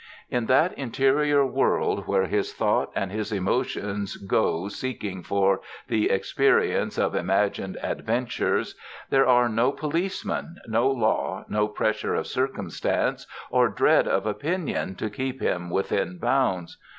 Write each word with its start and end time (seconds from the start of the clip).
In 0.31 0.47
that 0.47 0.73
interior 0.79 1.45
world 1.45 2.07
where 2.07 2.25
his 2.25 2.55
thought 2.55 2.91
and 2.95 3.11
his 3.11 3.31
emotions 3.31 4.15
go 4.17 4.67
seeking 4.67 5.21
for 5.21 5.61
the 5.89 6.09
experience 6.09 6.97
of 6.97 7.13
imagined 7.13 7.77
adventures, 7.83 8.73
there 9.11 9.27
are 9.27 9.47
no 9.47 9.71
policemen, 9.71 10.55
no 10.67 10.89
law, 10.89 11.45
no 11.49 11.67
pressure 11.67 12.15
of 12.15 12.25
circumstance 12.25 13.27
or 13.51 13.69
dread 13.69 14.07
of 14.07 14.25
opinion 14.25 14.95
to 14.95 15.07
keep 15.11 15.39
him 15.39 15.69
within 15.69 16.17
bounds. 16.17 16.79